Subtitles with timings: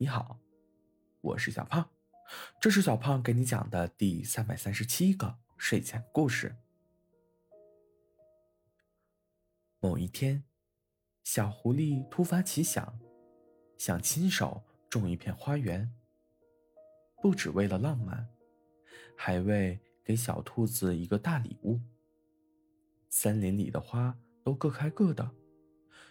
[0.00, 0.38] 你好，
[1.20, 1.90] 我是小胖，
[2.60, 6.54] 这是小胖给你讲的第三百三十七个睡前故事。
[9.80, 10.44] 某一天，
[11.24, 13.00] 小狐狸突发奇想，
[13.76, 15.92] 想亲手种一片花园，
[17.20, 18.28] 不只为了浪漫，
[19.16, 21.80] 还为给小兔子一个大礼物。
[23.08, 25.28] 森林里的花都各开各的，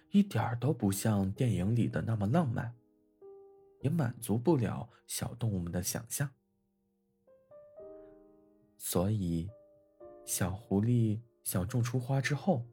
[0.10, 2.76] 一点儿都不像电影里的那么浪漫。
[3.82, 6.30] 也满足不了小动物们的想象，
[8.78, 9.50] 所以，
[10.26, 12.66] 小狐狸想种出花之后，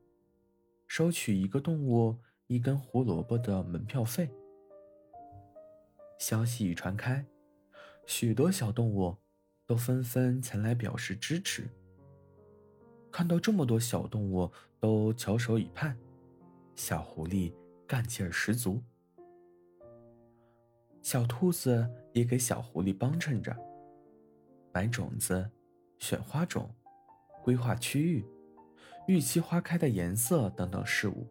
[0.87, 4.31] 收取一个动物一根胡萝卜的门票费。
[6.19, 7.27] 消息一传开，
[8.07, 9.17] 许多小动物
[9.67, 11.69] 都纷纷前来表示支持。
[13.11, 14.51] 看到这么多小动物
[14.81, 15.97] 都翘首以盼，
[16.75, 17.53] 小狐狸
[17.87, 18.83] 干劲儿十足。
[21.05, 23.55] 小兔子也给小狐狸帮衬着，
[24.73, 25.51] 买种子、
[25.99, 26.75] 选花种、
[27.43, 28.27] 规划区域、
[29.07, 31.27] 预期花开的颜色等等事物。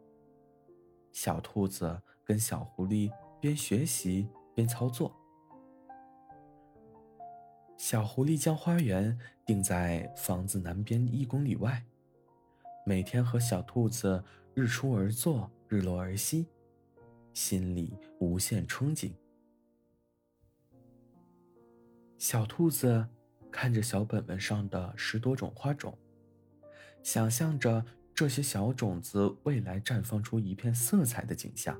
[1.12, 5.12] 小兔子跟小狐狸边学习边操作。
[7.76, 11.84] 小狐狸将花园定在房子南边一公里外，
[12.86, 16.46] 每天和小兔子日出而作，日落而息，
[17.34, 19.12] 心里无限憧憬。
[22.24, 23.06] 小兔子
[23.52, 25.94] 看着小本本上的十多种花种，
[27.04, 27.84] 想象着
[28.16, 31.78] 这些小种子未来绽放出一片色彩的景象，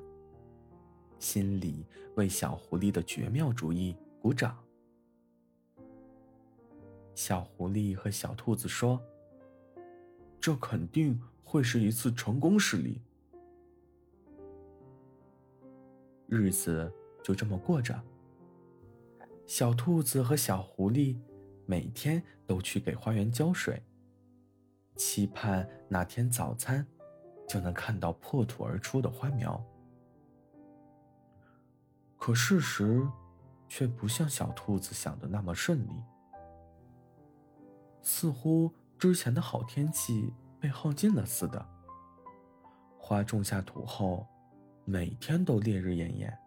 [1.18, 1.86] 心里
[2.16, 4.62] 为小狐狸的绝妙主意鼓掌。
[7.14, 9.02] 小狐狸和小兔子说
[10.38, 13.00] ：“这肯定会是一次成功事例。”
[16.28, 16.92] 日子
[17.22, 17.98] 就这么过着。
[19.46, 21.18] 小兔子和小狐狸
[21.66, 23.82] 每天都去给花园浇水，
[24.96, 26.86] 期盼哪天早餐
[27.46, 29.62] 就能看到破土而出的花苗。
[32.16, 33.06] 可事实
[33.68, 36.02] 却不像小兔子想的那么顺利，
[38.00, 41.66] 似乎之前的好天气被耗尽了似的。
[42.96, 44.26] 花种下土后，
[44.86, 46.38] 每天都烈日炎炎。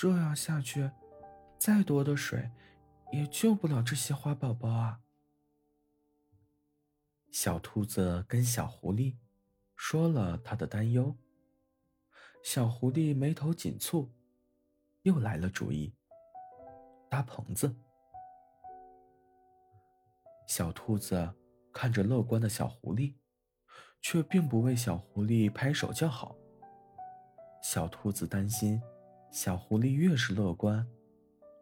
[0.00, 0.90] 这样下去，
[1.58, 2.50] 再多的水
[3.12, 5.02] 也救不了这些花宝宝啊！
[7.30, 9.18] 小兔子跟小狐狸
[9.76, 11.14] 说了他的担忧。
[12.42, 14.08] 小狐狸眉头紧蹙，
[15.02, 15.92] 又来了主意：
[17.10, 17.76] 搭棚子。
[20.46, 21.34] 小兔子
[21.74, 23.16] 看着乐观的小狐狸，
[24.00, 26.34] 却并不为小狐狸拍手叫好。
[27.62, 28.80] 小兔子担心。
[29.30, 30.86] 小狐狸越是乐观，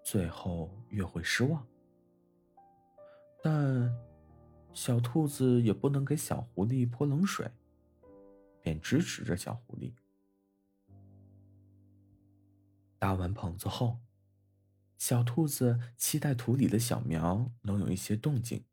[0.03, 1.67] 最后越会失望。
[3.43, 3.95] 但
[4.73, 7.51] 小兔子也不能给小狐狸泼冷水，
[8.63, 9.93] 便支持着小狐狸。
[12.99, 13.99] 搭完棚子后，
[14.97, 18.65] 小兔子期待土里的小苗能有一些动静。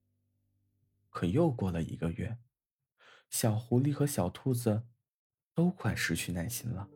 [1.09, 2.37] 可又过了一个月，
[3.29, 4.83] 小狐狸和小兔子
[5.53, 6.89] 都快失去耐心了。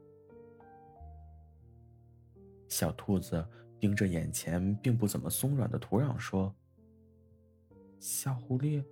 [2.70, 3.46] 小兔子
[3.80, 6.54] 盯着眼前并不怎么松软的土壤说
[8.00, 8.84] ：“小狐狸，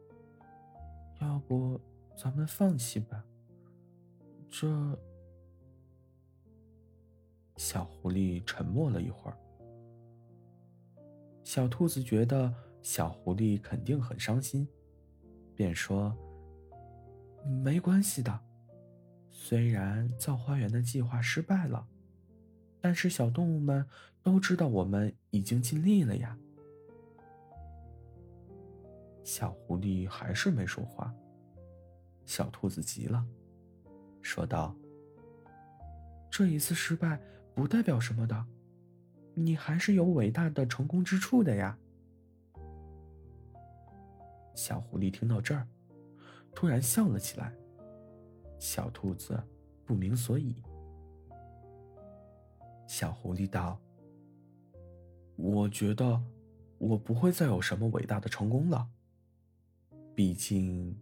[1.22, 1.80] 要不
[2.18, 3.24] 咱们放弃吧？”
[4.50, 4.68] 这……
[7.56, 9.38] 小狐狸沉默了一会儿。
[11.44, 14.68] 小兔子觉得小狐狸肯定很伤心，
[15.56, 16.16] 便说
[17.64, 18.40] ：“没关系的，
[19.30, 21.88] 虽然造花园的计划失败了。”
[22.80, 23.86] 但是小动物们
[24.24, 26.38] 都知道我们已经尽力了呀。
[29.24, 31.14] 小狐狸还是没说话。
[32.26, 33.26] 小兔子急了，
[34.22, 34.76] 说道
[36.32, 37.20] ：“这一次失败
[37.54, 38.46] 不代表什么的，
[39.34, 41.78] 你还是有伟大的成功之处的呀。”
[44.56, 45.68] 小狐狸听到这儿，
[46.54, 47.54] 突然笑了起来。
[48.60, 49.42] 小兔子
[49.86, 50.56] 不明所以。
[52.88, 53.78] 小狐狸道
[55.36, 56.20] ：“我觉得
[56.78, 58.88] 我不会再有什么伟大的成功了。
[60.16, 60.98] 毕竟……”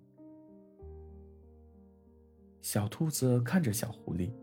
[2.60, 4.34] 小兔子看着小狐狸，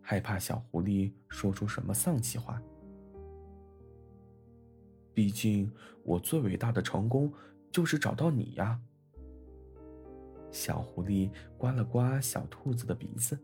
[0.00, 2.60] 害怕小狐狸说出什么丧气话。
[5.12, 5.70] 毕竟
[6.02, 7.30] 我最伟大的成功
[7.70, 8.80] 就是找到你呀。
[10.50, 13.38] 小狐狸刮了刮小兔子的鼻子。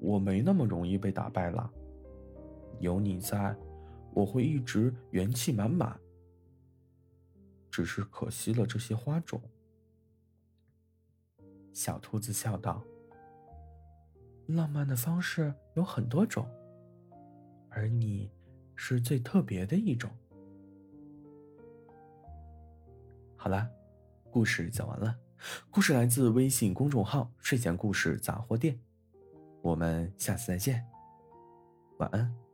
[0.00, 1.70] 我没那么容易被打败了。
[2.80, 3.56] 有你在，
[4.12, 5.98] 我会一直元气满满。
[7.70, 9.40] 只是可惜了这些花种。
[11.72, 12.82] 小兔子笑道
[14.46, 16.48] ：“浪漫的方式有很多种，
[17.68, 18.32] 而你
[18.74, 20.10] 是最特别的一种。”
[23.36, 23.70] 好了，
[24.30, 25.16] 故事讲完了。
[25.70, 28.80] 故事来自微信公众号“睡前故事杂货店”。
[29.62, 30.84] 我们下次再见，
[31.98, 32.47] 晚安。